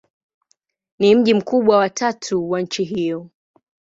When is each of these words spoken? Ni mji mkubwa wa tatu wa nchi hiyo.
Ni 0.99 1.15
mji 1.15 1.33
mkubwa 1.33 1.77
wa 1.77 1.89
tatu 1.89 2.49
wa 2.49 2.61
nchi 2.61 2.83
hiyo. 2.83 3.29